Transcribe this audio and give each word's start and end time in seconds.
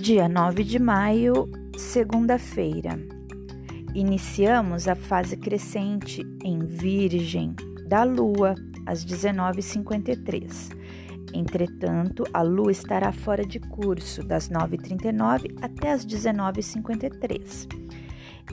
Dia 0.00 0.26
9 0.30 0.64
de 0.64 0.78
maio, 0.78 1.46
segunda-feira. 1.76 2.98
Iniciamos 3.94 4.88
a 4.88 4.94
fase 4.94 5.36
crescente 5.36 6.22
em 6.42 6.64
Virgem 6.64 7.54
da 7.86 8.02
Lua 8.02 8.54
às 8.86 9.04
19h53. 9.04 10.74
Entretanto, 11.34 12.24
a 12.32 12.40
Lua 12.40 12.72
estará 12.72 13.12
fora 13.12 13.44
de 13.44 13.60
curso 13.60 14.22
das 14.22 14.48
9h39 14.48 15.58
até 15.60 15.92
as 15.92 16.06
19h53. 16.06 17.68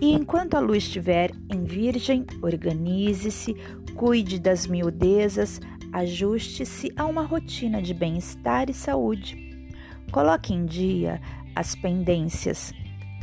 E 0.02 0.12
enquanto 0.12 0.56
a 0.56 0.60
Lua 0.60 0.76
estiver 0.76 1.32
em 1.50 1.64
Virgem, 1.64 2.26
organize-se, 2.42 3.56
cuide 3.96 4.38
das 4.38 4.68
miudezas, 4.68 5.62
ajuste-se 5.94 6.92
a 6.98 7.06
uma 7.06 7.24
rotina 7.24 7.82
de 7.82 7.94
bem-estar 7.94 8.70
e 8.70 8.74
saúde. 8.74 9.48
Coloque 10.12 10.54
em 10.54 10.66
dia 10.66 11.22
as 11.58 11.74
pendências. 11.74 12.72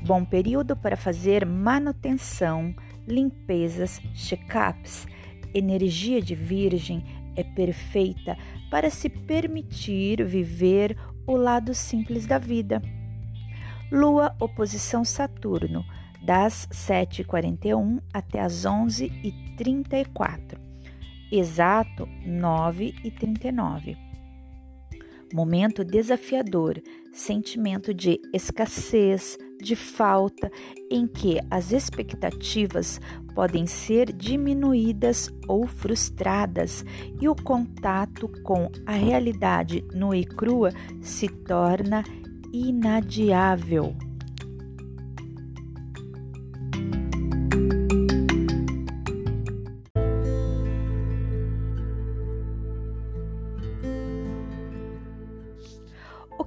Bom 0.05 0.25
período 0.25 0.75
para 0.77 0.97
fazer 0.97 1.47
manutenção, 1.47 2.75
limpezas, 3.07 4.01
check-ups. 4.13 5.07
Energia 5.55 6.21
de 6.21 6.35
Virgem 6.35 7.05
é 7.37 7.45
perfeita 7.45 8.37
para 8.71 8.91
se 8.91 9.09
permitir 9.09 10.25
viver 10.25 10.99
o 11.27 11.37
lado 11.37 11.73
simples 11.73 12.27
da 12.27 12.39
vida. 12.39 12.83
Lua 13.91 14.35
oposição 14.41 15.05
Saturno, 15.05 15.85
das 16.21 16.67
7h41 16.73 18.03
até 18.13 18.41
as 18.41 18.65
11h34. 18.65 20.59
Exato 21.31 22.09
9h39. 22.27 24.04
Momento 25.35 25.85
desafiador, 25.85 26.81
sentimento 27.13 27.93
de 27.93 28.21
escassez, 28.33 29.37
de 29.61 29.75
falta, 29.75 30.49
em 30.89 31.09
que 31.09 31.41
as 31.51 31.73
expectativas 31.73 33.01
podem 33.35 33.67
ser 33.67 34.13
diminuídas 34.13 35.29
ou 35.49 35.67
frustradas 35.67 36.85
e 37.21 37.29
o 37.29 37.35
contato 37.35 38.29
com 38.45 38.71
a 38.87 38.93
realidade 38.93 39.85
nua 39.93 40.17
e 40.17 40.25
crua 40.25 40.71
se 41.03 41.27
torna 41.27 42.05
inadiável. 42.53 43.93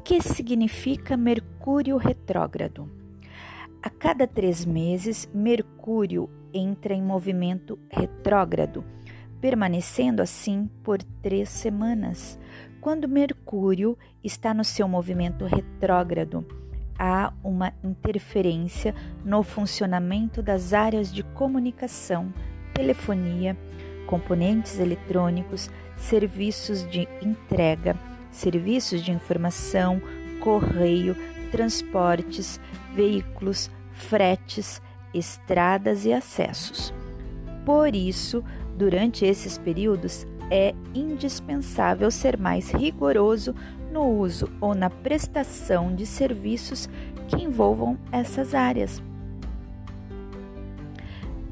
Que 0.07 0.21
significa 0.21 1.17
Mercúrio 1.17 1.97
retrógrado? 1.97 2.89
A 3.83 3.89
cada 3.89 4.25
três 4.25 4.63
meses, 4.63 5.29
Mercúrio 5.33 6.29
entra 6.53 6.93
em 6.93 7.03
movimento 7.03 7.77
retrógrado, 7.91 8.85
permanecendo 9.41 10.21
assim 10.21 10.69
por 10.81 11.03
três 11.21 11.49
semanas. 11.49 12.39
Quando 12.79 13.09
Mercúrio 13.09 13.97
está 14.23 14.53
no 14.53 14.63
seu 14.63 14.87
movimento 14.87 15.43
retrógrado, 15.43 16.47
há 16.97 17.33
uma 17.43 17.73
interferência 17.83 18.95
no 19.25 19.43
funcionamento 19.43 20.41
das 20.41 20.71
áreas 20.71 21.13
de 21.13 21.21
comunicação, 21.21 22.33
telefonia, 22.73 23.57
componentes 24.05 24.79
eletrônicos, 24.79 25.69
serviços 25.97 26.89
de 26.89 27.09
entrega, 27.21 27.99
serviços 28.31 29.01
de 29.03 29.11
informação, 29.11 30.01
correio, 30.39 31.15
transportes, 31.51 32.59
veículos, 32.93 33.69
fretes, 33.91 34.81
estradas 35.13 36.05
e 36.05 36.13
acessos. 36.13 36.93
Por 37.65 37.95
isso, 37.95 38.43
durante 38.77 39.25
esses 39.25 39.57
períodos, 39.57 40.25
é 40.49 40.73
indispensável 40.93 42.09
ser 42.09 42.37
mais 42.37 42.71
rigoroso 42.71 43.53
no 43.91 44.03
uso 44.05 44.49
ou 44.61 44.73
na 44.73 44.89
prestação 44.89 45.93
de 45.93 46.05
serviços 46.05 46.87
que 47.27 47.43
envolvam 47.43 47.97
essas 48.11 48.53
áreas. 48.53 49.01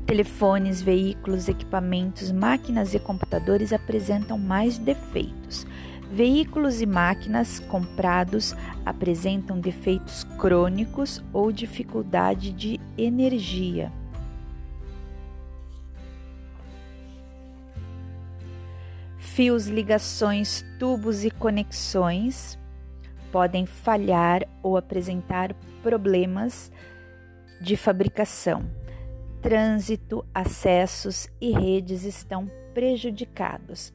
Telefones, 0.06 0.82
veículos, 0.82 1.50
equipamentos, 1.50 2.32
máquinas 2.32 2.94
e 2.94 3.00
computadores 3.00 3.74
apresentam 3.74 4.38
mais 4.38 4.78
defeitos. 4.78 5.66
Veículos 6.16 6.80
e 6.80 6.86
máquinas 6.86 7.60
comprados 7.60 8.56
apresentam 8.86 9.60
defeitos 9.60 10.24
crônicos 10.40 11.22
ou 11.34 11.52
dificuldade 11.52 12.54
de 12.54 12.80
energia. 12.98 13.92
Fios, 19.18 19.68
ligações, 19.68 20.64
tubos 20.80 21.26
e 21.26 21.30
conexões 21.30 22.58
podem 23.30 23.66
falhar 23.66 24.48
ou 24.64 24.78
apresentar 24.78 25.54
problemas 25.84 26.72
de 27.60 27.76
fabricação. 27.76 28.64
Trânsito, 29.42 30.26
acessos 30.34 31.28
e 31.42 31.52
redes 31.52 32.06
estão 32.06 32.50
prejudicados. 32.74 33.94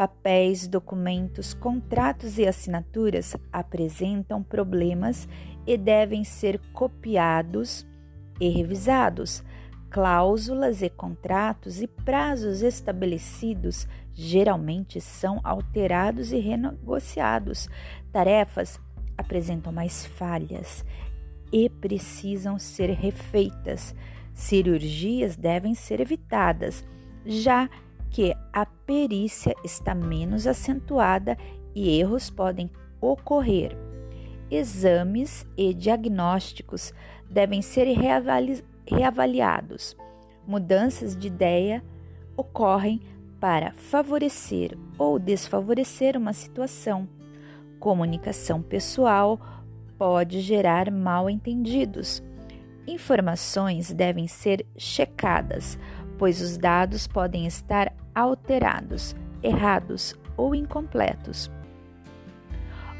Papéis, 0.00 0.66
documentos, 0.66 1.52
contratos 1.52 2.38
e 2.38 2.46
assinaturas 2.46 3.36
apresentam 3.52 4.42
problemas 4.42 5.28
e 5.66 5.76
devem 5.76 6.24
ser 6.24 6.58
copiados 6.72 7.86
e 8.40 8.48
revisados. 8.48 9.44
Cláusulas 9.90 10.80
e 10.80 10.88
contratos 10.88 11.82
e 11.82 11.86
prazos 11.86 12.62
estabelecidos 12.62 13.86
geralmente 14.14 15.02
são 15.02 15.38
alterados 15.44 16.32
e 16.32 16.38
renegociados. 16.38 17.68
Tarefas 18.10 18.80
apresentam 19.18 19.70
mais 19.70 20.06
falhas 20.06 20.82
e 21.52 21.68
precisam 21.68 22.58
ser 22.58 22.88
refeitas. 22.92 23.94
Cirurgias 24.32 25.36
devem 25.36 25.74
ser 25.74 26.00
evitadas, 26.00 26.82
já 27.26 27.68
que 28.10 28.34
a 28.52 28.66
perícia 28.66 29.54
está 29.64 29.94
menos 29.94 30.46
acentuada 30.46 31.38
e 31.74 31.98
erros 31.98 32.28
podem 32.28 32.70
ocorrer. 33.00 33.76
Exames 34.50 35.46
e 35.56 35.72
diagnósticos 35.72 36.92
devem 37.30 37.62
ser 37.62 37.84
reavali 37.84 38.64
reavaliados. 38.86 39.96
Mudanças 40.46 41.16
de 41.16 41.28
ideia 41.28 41.84
ocorrem 42.36 43.00
para 43.38 43.72
favorecer 43.72 44.76
ou 44.98 45.18
desfavorecer 45.18 46.16
uma 46.16 46.32
situação. 46.32 47.08
Comunicação 47.78 48.60
pessoal 48.60 49.40
pode 49.96 50.40
gerar 50.40 50.90
mal-entendidos. 50.90 52.22
Informações 52.86 53.92
devem 53.92 54.26
ser 54.26 54.66
checadas, 54.76 55.78
pois 56.18 56.40
os 56.40 56.56
dados 56.56 57.06
podem 57.06 57.46
estar 57.46 57.94
alterados, 58.14 59.14
errados 59.42 60.14
ou 60.36 60.54
incompletos. 60.54 61.50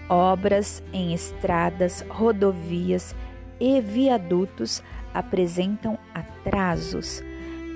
Obras 0.08 0.82
em 0.92 1.14
estradas, 1.14 2.04
rodovias 2.08 3.14
e 3.60 3.80
viadutos 3.80 4.82
apresentam 5.14 5.98
atrasos. 6.14 7.22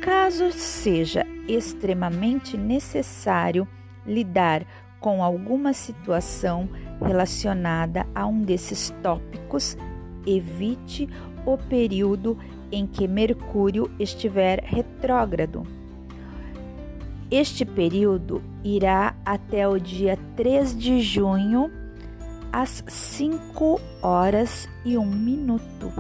Caso 0.03 0.51
seja 0.53 1.25
extremamente 1.49 2.57
necessário 2.57 3.69
lidar 4.07 4.67
com 5.01 5.23
alguma 5.23 5.73
situação 5.73 6.69
relacionada 7.05 8.07
a 8.15 8.27
um 8.27 8.43
desses 8.43 8.91
tópicos, 9.03 9.77
evite 10.27 11.09
o 11.45 11.59
período 11.59 12.39
em 12.73 12.87
que 12.87 13.07
Mercúrio 13.07 13.91
estiver 13.99 14.61
retrógrado. 14.65 15.67
Este 17.37 17.65
período 17.65 18.41
irá 18.63 19.21
até 19.25 19.67
o 19.67 19.77
dia 19.77 20.17
3 20.37 20.79
de 20.79 21.01
junho, 21.01 21.69
às 22.53 22.85
5 22.87 23.81
horas 24.01 24.69
e 24.85 24.97
1 24.97 25.05
minuto. 25.05 25.93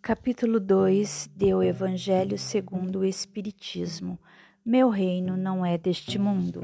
Capítulo 0.00 0.60
2 0.60 1.30
do 1.34 1.64
Evangelho 1.64 2.38
segundo 2.38 3.00
o 3.00 3.04
Espiritismo. 3.04 4.16
Meu 4.64 4.88
reino 4.88 5.36
não 5.36 5.66
é 5.66 5.76
deste 5.76 6.16
mundo. 6.16 6.60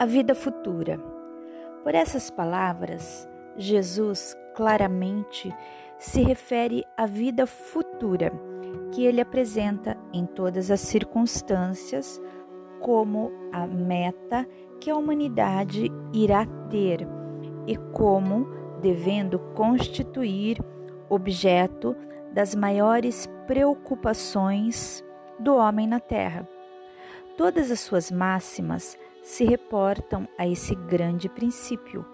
A 0.00 0.06
vida 0.06 0.34
futura. 0.34 0.98
Por 1.84 1.94
essas 1.94 2.30
palavras, 2.30 3.28
Jesus 3.54 4.34
claramente 4.54 5.54
se 5.98 6.22
refere 6.22 6.86
à 6.96 7.04
vida 7.04 7.46
futura 7.46 8.32
que 8.92 9.04
ele 9.04 9.20
apresenta 9.20 9.98
em 10.10 10.24
todas 10.24 10.70
as 10.70 10.80
circunstâncias 10.80 12.18
como 12.80 13.30
a 13.52 13.66
meta 13.66 14.48
que 14.80 14.88
a 14.90 14.96
humanidade 14.96 15.92
irá 16.14 16.46
ter 16.70 17.06
e 17.66 17.76
como 17.92 18.46
devendo 18.80 19.38
constituir 19.54 20.64
objeto 21.10 21.94
das 22.32 22.54
maiores 22.54 23.28
preocupações 23.46 25.04
do 25.38 25.56
homem 25.56 25.86
na 25.86 26.00
Terra. 26.00 26.48
Todas 27.36 27.70
as 27.70 27.80
suas 27.80 28.10
máximas 28.10 28.96
se 29.30 29.44
reportam 29.44 30.26
a 30.36 30.44
esse 30.44 30.74
grande 30.74 31.28
princípio. 31.28 32.04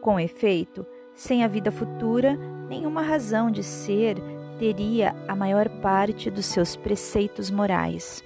Com 0.00 0.20
efeito, 0.20 0.86
sem 1.14 1.42
a 1.42 1.48
vida 1.48 1.72
futura, 1.72 2.36
nenhuma 2.68 3.02
razão 3.02 3.50
de 3.50 3.64
ser 3.64 4.22
teria 4.56 5.16
a 5.26 5.34
maior 5.34 5.68
parte 5.80 6.30
dos 6.30 6.46
seus 6.46 6.76
preceitos 6.76 7.50
morais, 7.50 8.22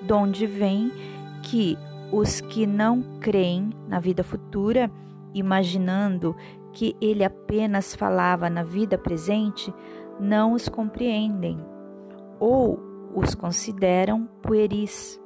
donde 0.00 0.46
vem 0.46 0.92
que 1.42 1.76
os 2.12 2.40
que 2.40 2.68
não 2.68 3.02
creem 3.20 3.70
na 3.88 3.98
vida 3.98 4.22
futura, 4.22 4.88
imaginando 5.34 6.36
que 6.72 6.96
ele 7.00 7.24
apenas 7.24 7.96
falava 7.96 8.48
na 8.48 8.62
vida 8.62 8.96
presente, 8.96 9.74
não 10.20 10.52
os 10.52 10.68
compreendem 10.68 11.58
ou 12.38 12.78
os 13.12 13.34
consideram 13.34 14.28
pueris. 14.40 15.20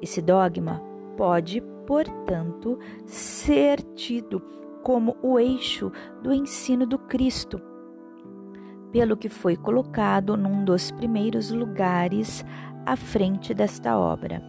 Esse 0.00 0.22
dogma 0.22 0.87
pode, 1.18 1.60
portanto, 1.84 2.78
ser 3.04 3.82
tido 3.94 4.40
como 4.84 5.16
o 5.20 5.36
eixo 5.36 5.90
do 6.22 6.32
ensino 6.32 6.86
do 6.86 6.96
Cristo, 6.96 7.60
pelo 8.92 9.16
que 9.16 9.28
foi 9.28 9.56
colocado 9.56 10.36
num 10.36 10.64
dos 10.64 10.92
primeiros 10.92 11.50
lugares 11.50 12.44
à 12.86 12.94
frente 12.94 13.52
desta 13.52 13.98
obra. 13.98 14.40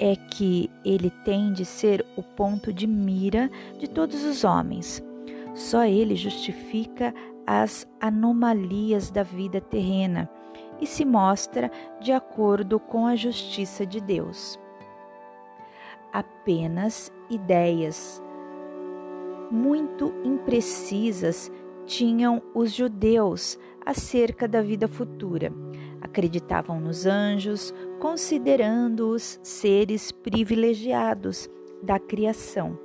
É 0.00 0.16
que 0.16 0.68
ele 0.84 1.10
tem 1.24 1.52
de 1.52 1.64
ser 1.64 2.04
o 2.16 2.22
ponto 2.22 2.72
de 2.72 2.88
mira 2.88 3.48
de 3.78 3.88
todos 3.88 4.24
os 4.24 4.42
homens. 4.42 5.00
Só 5.54 5.84
ele 5.84 6.16
justifica 6.16 7.14
as 7.46 7.86
anomalias 8.00 9.10
da 9.10 9.22
vida 9.22 9.60
terrena 9.60 10.28
e 10.80 10.86
se 10.86 11.04
mostra 11.04 11.70
de 12.00 12.10
acordo 12.10 12.80
com 12.80 13.06
a 13.06 13.14
justiça 13.14 13.86
de 13.86 14.00
Deus. 14.00 14.58
Apenas 16.12 17.12
ideias 17.30 18.22
muito 19.52 20.14
imprecisas 20.24 21.52
tinham 21.84 22.42
os 22.54 22.72
judeus 22.72 23.58
acerca 23.84 24.48
da 24.48 24.62
vida 24.62 24.88
futura. 24.88 25.52
Acreditavam 26.00 26.80
nos 26.80 27.04
anjos, 27.04 27.72
considerando-os 28.00 29.38
seres 29.42 30.10
privilegiados 30.10 31.50
da 31.82 31.98
criação. 31.98 32.78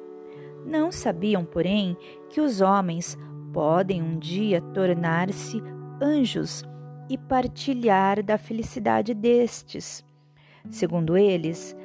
Não 0.65 0.91
sabiam, 0.91 1.45
porém, 1.45 1.95
que 2.29 2.41
os 2.41 2.59
homens 2.59 3.17
podem 3.53 4.01
um 4.01 4.19
dia 4.19 4.61
tornar-se 4.73 5.63
anjos 6.01 6.63
e 7.09 7.17
partilhar 7.17 8.21
da 8.21 8.37
felicidade 8.37 9.13
destes. 9.13 10.03
Segundo 10.69 11.15
eles, 11.15 11.75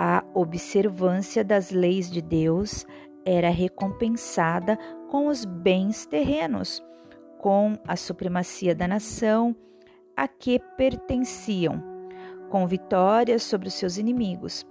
a 0.00 0.22
observância 0.32 1.42
das 1.42 1.72
leis 1.72 2.08
de 2.08 2.22
Deus 2.22 2.86
era 3.24 3.50
recompensada 3.50 4.78
com 5.10 5.26
os 5.26 5.44
bens 5.44 6.06
terrenos, 6.06 6.80
com 7.40 7.76
a 7.84 7.96
supremacia 7.96 8.76
da 8.76 8.86
nação 8.86 9.56
a 10.16 10.28
que 10.28 10.60
pertenciam, 10.76 11.82
com 12.48 12.64
vitórias 12.64 13.42
sobre 13.42 13.66
os 13.66 13.74
seus 13.74 13.98
inimigos. 13.98 14.64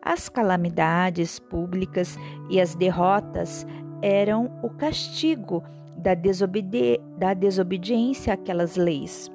As 0.00 0.28
calamidades 0.28 1.40
públicas 1.40 2.16
e 2.48 2.60
as 2.60 2.76
derrotas 2.76 3.66
eram 4.00 4.60
o 4.62 4.70
castigo 4.70 5.60
da, 5.96 6.14
desobedi 6.14 7.00
da 7.18 7.34
desobediência 7.34 8.32
àquelas 8.32 8.76
leis. 8.76 9.28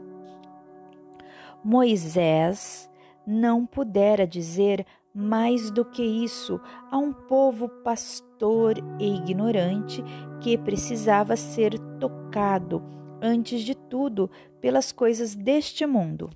Moisés 1.62 2.90
não 3.28 3.66
pudera 3.66 4.26
dizer 4.26 4.86
mais 5.14 5.70
do 5.70 5.86
que 5.86 6.04
isso 6.04 6.60
a 6.90 6.98
um 6.98 7.14
povo 7.14 7.70
pastor 7.70 8.76
e 9.00 9.16
ignorante 9.16 10.04
que 10.42 10.58
precisava 10.58 11.36
ser 11.36 11.78
tocado, 12.00 12.84
antes 13.22 13.62
de 13.62 13.76
tudo, 13.76 14.30
pelas 14.60 14.92
coisas 14.92 15.36
deste 15.36 15.86
mundo. 15.86 16.30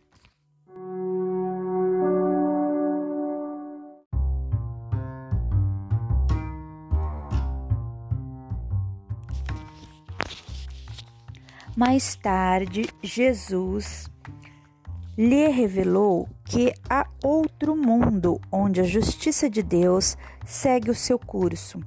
Mais 11.76 12.16
tarde, 12.16 12.90
Jesus 13.04 14.10
lhe 15.18 15.48
revelou 15.48 16.30
que 16.46 16.72
há 16.88 17.08
outro 17.24 17.76
mundo 17.76 18.40
onde 18.52 18.80
a 18.80 18.84
justiça 18.84 19.50
de 19.50 19.64
Deus 19.64 20.16
segue 20.46 20.92
o 20.92 20.96
seu 20.96 21.18
curso. 21.18 21.80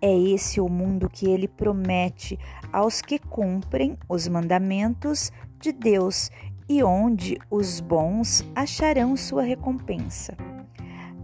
É 0.00 0.12
esse 0.12 0.60
o 0.60 0.68
mundo 0.68 1.08
que 1.08 1.30
ele 1.30 1.46
promete 1.46 2.36
aos 2.72 3.00
que 3.00 3.20
cumprem 3.20 3.96
os 4.08 4.26
mandamentos 4.26 5.30
de 5.60 5.70
Deus 5.70 6.28
e 6.68 6.82
onde 6.82 7.38
os 7.48 7.78
bons 7.78 8.44
acharão 8.56 9.16
sua 9.16 9.44
recompensa. 9.44 10.36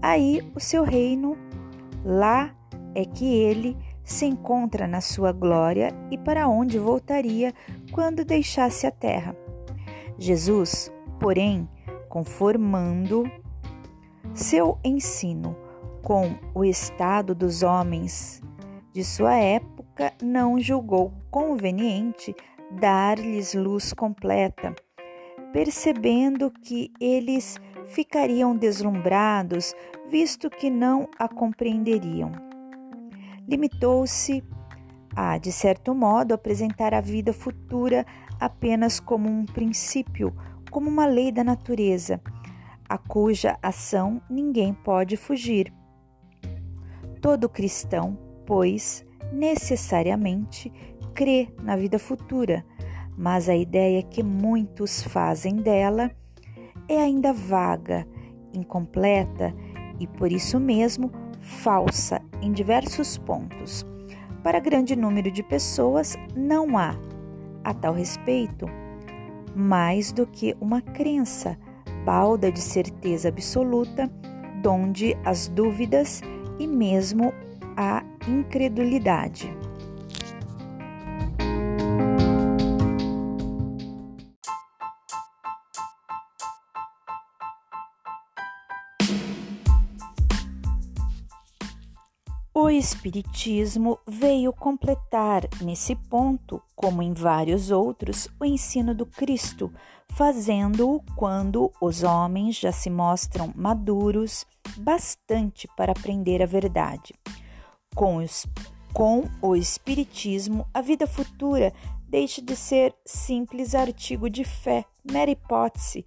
Aí 0.01 0.49
o 0.55 0.61
seu 0.61 0.85
reino, 0.85 1.37
lá 2.05 2.55
é 2.95 3.05
que 3.05 3.27
ele 3.27 3.77
se 4.05 4.25
encontra 4.25 4.87
na 4.87 5.01
sua 5.01 5.33
glória 5.33 5.93
e 6.13 6.17
para 6.17 6.49
onde 6.49 6.79
voltaria 6.79 7.53
quando 7.91 8.25
deixasse 8.25 8.87
a 8.87 8.91
terra. 8.93 9.37
Jesus, 10.17 10.93
porém, 11.19 11.69
conformando 12.09 13.31
seu 14.35 14.79
ensino 14.85 15.57
com 16.03 16.35
o 16.55 16.65
estado 16.65 17.35
dos 17.35 17.63
homens 17.63 18.41
de 18.93 19.05
sua 19.05 19.37
época, 19.37 20.13
não 20.23 20.59
julgou 20.59 21.13
conveniente 21.31 22.35
dar-lhes 22.71 23.55
luz 23.55 23.93
completa, 23.93 24.75
percebendo 25.53 26.51
que 26.51 26.93
eles 27.01 27.59
ficariam 27.87 28.57
deslumbrados, 28.57 29.75
visto 30.11 30.51
que 30.51 30.71
não 30.71 31.09
a 31.19 31.29
compreenderiam. 31.29 32.31
Limitou-se 33.49 34.45
a, 35.17 35.39
de 35.39 35.51
certo 35.51 35.95
modo, 35.95 36.35
apresentar 36.35 36.95
a 36.95 37.01
vida 37.01 37.33
futura 37.33 38.07
apenas 38.39 39.01
como 39.01 39.29
um 39.29 39.45
princípio, 39.45 40.35
como 40.71 40.89
uma 40.89 41.07
lei 41.07 41.33
da 41.33 41.43
natureza, 41.43 42.21
a 42.89 42.97
cuja 42.97 43.59
ação 43.63 44.21
ninguém 44.31 44.73
pode 44.73 45.17
fugir. 45.17 45.73
Todo 47.21 47.49
cristão, 47.49 48.19
pois, 48.47 49.05
necessariamente 49.33 50.73
crê 51.15 51.49
na 51.63 51.77
vida 51.77 51.99
futura, 51.99 52.65
mas 53.17 53.49
a 53.49 53.57
ideia 53.57 54.03
que 54.03 54.23
muitos 54.23 55.03
fazem 55.03 55.57
dela 55.57 56.11
é 56.89 56.99
ainda 56.99 57.33
vaga, 57.33 58.07
incompleta 58.55 59.55
e 59.99 60.07
por 60.07 60.33
isso 60.33 60.59
mesmo 60.59 61.11
falsa 61.41 62.23
em 62.41 62.53
diversos 62.53 63.19
pontos. 63.19 63.85
Para 64.43 64.61
grande 64.61 64.95
número 64.95 65.31
de 65.31 65.43
pessoas, 65.43 66.17
não 66.35 66.79
há, 66.79 66.95
a 67.65 67.75
tal 67.75 67.93
respeito, 67.93 68.67
mais 69.55 70.13
do 70.13 70.27
que 70.27 70.57
uma 70.61 70.81
crença, 70.81 71.59
balda 72.05 72.51
de 72.51 72.61
certeza 72.61 73.29
absoluta, 73.29 74.11
donde 74.63 75.17
as 75.25 75.49
dúvidas 75.49 76.21
e 76.59 76.67
mesmo 76.67 77.33
a 77.77 78.03
incredulidade. 78.29 79.53
O 92.61 92.69
Espiritismo 92.69 94.01
veio 94.05 94.53
completar 94.53 95.43
nesse 95.63 95.95
ponto, 95.95 96.61
como 96.75 97.01
em 97.01 97.15
vários 97.15 97.71
outros, 97.71 98.29
o 98.41 98.45
ensino 98.45 98.93
do 98.93 99.07
Cristo, 99.07 99.73
fazendo-o 100.11 101.01
quando 101.15 101.71
os 101.81 102.03
homens 102.03 102.57
já 102.57 102.73
se 102.73 102.91
mostram 102.91 103.53
maduros 103.55 104.45
bastante 104.77 105.69
para 105.77 105.93
aprender 105.93 106.43
a 106.43 106.47
verdade. 106.47 107.15
Com, 107.95 108.17
os, 108.17 108.45
com 108.93 109.23
o 109.41 109.55
Espiritismo, 109.55 110.67
a 110.75 110.81
vida 110.81 111.07
futura 111.07 111.73
deixa 112.09 112.43
de 112.43 112.57
ser 112.57 112.93
simples 113.07 113.73
artigo 113.73 114.29
de 114.29 114.43
fé, 114.43 114.85
mera 115.09 115.31
hipótese, 115.31 116.05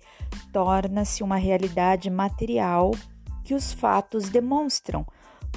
torna-se 0.52 1.24
uma 1.24 1.38
realidade 1.38 2.10
material 2.10 2.92
que 3.42 3.54
os 3.54 3.72
fatos 3.72 4.28
demonstram, 4.28 5.06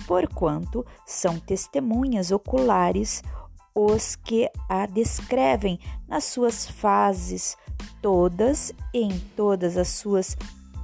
porquanto 0.06 0.84
são 1.06 1.38
testemunhas 1.38 2.30
oculares 2.30 3.22
os 3.74 4.14
que 4.14 4.48
a 4.68 4.86
descrevem 4.86 5.78
nas 6.06 6.24
suas 6.24 6.66
fases 6.66 7.56
todas 8.00 8.72
e 8.92 9.02
em 9.02 9.18
todas 9.36 9.76
as 9.76 9.88
suas 9.88 10.36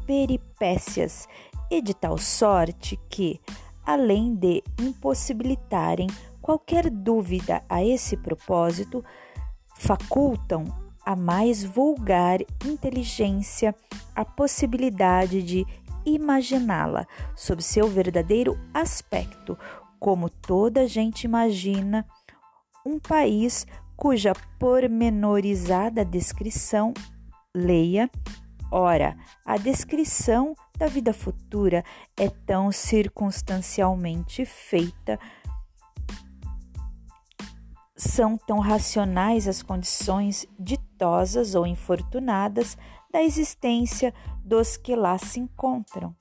peripécias, 0.06 1.28
e 1.70 1.80
de 1.80 1.94
tal 1.94 2.18
sorte 2.18 2.98
que, 3.08 3.40
além 3.86 4.34
de 4.34 4.62
impossibilitarem 4.80 6.08
qualquer 6.42 6.90
dúvida 6.90 7.62
a 7.68 7.84
esse 7.84 8.16
propósito, 8.16 9.04
facultam 9.76 10.64
a 11.04 11.14
mais 11.14 11.62
vulgar 11.62 12.40
inteligência 12.64 13.74
a 14.14 14.24
possibilidade 14.24 15.42
de 15.42 15.66
imaginá-la 16.04 17.06
sob 17.36 17.62
seu 17.62 17.88
verdadeiro 17.88 18.58
aspecto, 18.72 19.58
como 19.98 20.28
toda 20.28 20.86
gente 20.86 21.24
imagina 21.24 22.06
um 22.84 22.98
país 22.98 23.66
cuja 23.96 24.32
pormenorizada 24.58 26.04
descrição 26.04 26.94
leia. 27.54 28.10
Ora, 28.72 29.16
a 29.44 29.56
descrição 29.56 30.54
da 30.78 30.86
vida 30.86 31.12
futura 31.12 31.84
é 32.16 32.28
tão 32.28 32.72
circunstancialmente 32.72 34.44
feita 34.44 35.18
são 38.00 38.38
tão 38.38 38.58
racionais 38.60 39.46
as 39.46 39.62
condições 39.62 40.46
ditosas 40.58 41.54
ou 41.54 41.66
infortunadas 41.66 42.76
da 43.12 43.22
existência 43.22 44.14
dos 44.44 44.76
que 44.76 44.94
lá 44.94 45.18
se 45.18 45.40
encontram, 45.40 46.14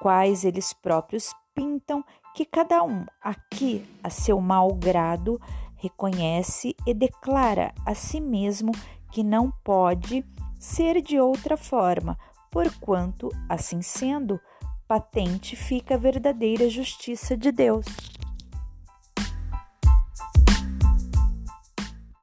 quais 0.00 0.44
eles 0.44 0.72
próprios 0.72 1.32
pintam 1.54 2.04
que 2.34 2.44
cada 2.44 2.82
um 2.82 3.04
aqui, 3.22 3.84
a 4.02 4.10
seu 4.10 4.40
mau 4.40 4.72
grado, 4.74 5.40
reconhece 5.76 6.74
e 6.86 6.92
declara 6.92 7.72
a 7.84 7.94
si 7.94 8.20
mesmo 8.20 8.72
que 9.10 9.22
não 9.22 9.50
pode 9.64 10.24
ser 10.58 11.00
de 11.00 11.18
outra 11.18 11.56
forma, 11.56 12.18
porquanto, 12.50 13.30
assim 13.48 13.82
sendo, 13.82 14.40
patente 14.86 15.54
fica 15.54 15.94
a 15.94 15.98
verdadeira 15.98 16.68
justiça 16.68 17.36
de 17.36 17.52
Deus. 17.52 17.86